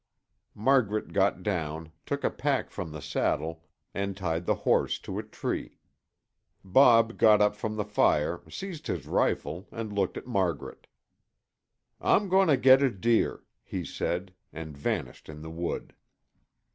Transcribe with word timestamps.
Margaret 0.55 1.13
got 1.13 1.43
down, 1.43 1.91
took 2.07 2.23
a 2.23 2.31
pack 2.31 2.71
from 2.71 2.91
the 2.91 3.03
saddle, 3.03 3.63
and 3.93 4.17
tied 4.17 4.47
the 4.47 4.55
horse 4.65 4.97
to 4.97 5.19
a 5.19 5.21
tree. 5.21 5.77
Bob 6.65 7.19
got 7.19 7.39
up 7.39 7.55
from 7.55 7.75
the 7.75 7.85
fire, 7.85 8.41
seized 8.49 8.87
his 8.87 9.05
rifle, 9.05 9.67
and 9.71 9.93
looked 9.93 10.17
at 10.17 10.25
Margaret. 10.25 10.87
"I'm 12.01 12.29
going 12.29 12.47
to 12.47 12.57
get 12.57 12.81
a 12.81 12.89
deer," 12.89 13.43
he 13.63 13.85
said 13.85 14.33
and 14.51 14.75
vanished 14.75 15.29
in 15.29 15.43
the 15.43 15.51
wood. 15.51 15.93